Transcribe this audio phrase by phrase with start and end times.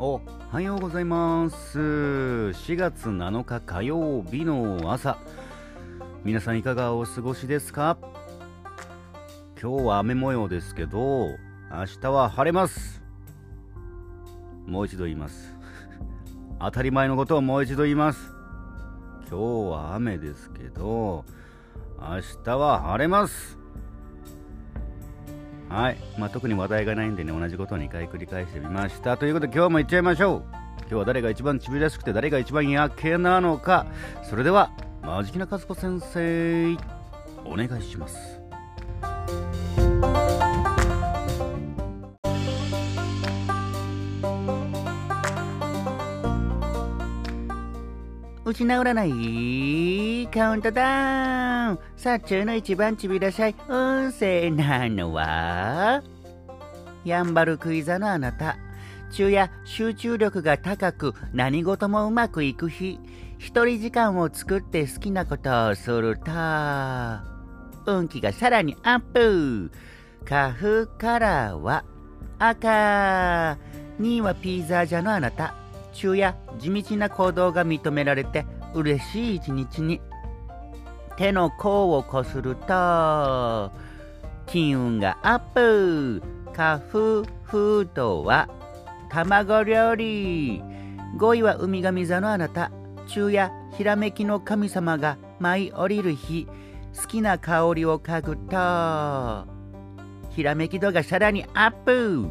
[0.00, 1.78] おはようございます。
[1.78, 5.18] 4月7日火曜日の朝。
[6.24, 7.96] 皆さんいかがお過ごしですか？
[9.62, 11.28] 今日は雨模様ですけど
[11.70, 13.04] 明日は晴れます。
[14.66, 15.56] もう一度言います。
[16.58, 18.32] 当たり前のことをもう一度言います。
[19.30, 21.24] 今日は雨ですけど
[22.00, 23.60] 明日は晴れます。
[25.74, 25.96] はい。
[26.16, 29.16] まあ、特に話題がないんでね、同じことを2回繰り返してみました。
[29.16, 30.42] ということで今日もいっちゃいましょう。
[30.82, 33.84] 今日は誰が一番ちびらしくて誰が一番やけなのか。
[34.22, 34.70] それでは、
[35.02, 36.76] マジキナ和子先生、
[37.44, 38.40] お願いします。
[48.44, 50.13] 失わない？
[50.34, 51.78] カウントダウン。
[51.96, 53.54] さあ中の一番ちびらしゃい。
[53.68, 56.02] 運勢なのは？
[57.04, 58.56] やんばるクイザのあなた。
[59.12, 62.98] 昼夜集中力が高く何事もうまくいく日。
[63.38, 66.32] 一人時間を作って好きなことをすると
[67.86, 69.70] 運気がさらにアップ。
[70.24, 71.84] カフカラーは
[72.40, 73.56] 赤。
[74.00, 75.54] 2位はピーザージャのあなた。
[75.92, 80.00] 昼夜地道な行動が認められて嬉しい一日に。
[81.16, 83.70] 手の甲をこすると
[84.46, 86.22] 金運がアップ。
[86.52, 88.48] カフフードは
[89.10, 90.62] 卵料理。
[91.18, 92.70] 5位は海神座のあなた。
[93.06, 96.46] 昼夜ひらめきの神様が舞い降りる日。
[96.96, 99.52] 好きな香りを嗅ぐと
[100.30, 102.28] ひらめき度がさらにアップ。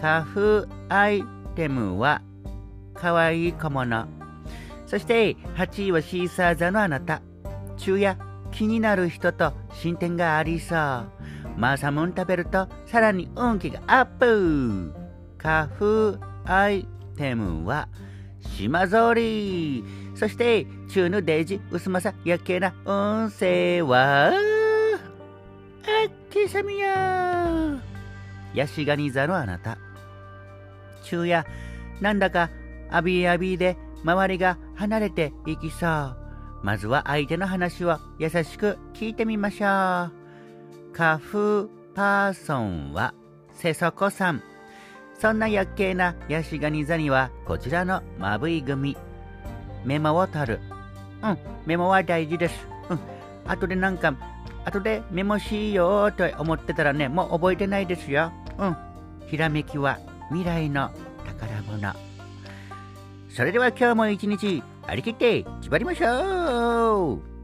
[0.00, 1.22] カフアイ
[1.54, 2.22] テムは
[2.94, 4.06] かわいい小物。
[4.86, 7.20] そして8位はシーサー座のあなた。
[7.76, 8.25] 昼夜
[8.56, 11.10] 気になる人と進展がありそう。
[11.58, 14.94] マサムン食べるとさらに運気がアップ。
[15.36, 17.86] カフアイテムは
[18.56, 19.84] 島ぞり。
[20.14, 24.34] そして中のデイジ薄まさやけな運勢はあっ
[26.30, 27.78] けさみや。
[28.54, 29.76] ヤシガニ座のあなた。
[31.02, 31.44] 昼夜
[32.00, 32.48] なんだか
[32.90, 36.25] アビアビで周りが離れていきそう。
[36.66, 40.92] まずは相手の話を優しく聞いてみましょう。
[40.92, 43.14] カフパーソンは
[43.52, 44.42] セソコさん。
[45.16, 48.96] そんな薬系なヤシガニ座にはこちらのまぶい組。
[49.84, 50.60] メモを取る。
[51.22, 52.66] うん、メモは大事です。
[52.90, 53.00] うん、
[53.46, 54.16] 後でなんか、
[54.64, 58.32] 後でメモしようと思ってたらね、もう覚えてないですよ。
[58.58, 58.76] うん、
[59.28, 60.00] ひらめきは
[60.30, 60.90] 未来の
[61.24, 61.94] 宝物。
[63.28, 67.35] それでは今日も一日張り切って縛りましょう。